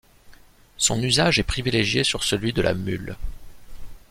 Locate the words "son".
0.77-0.99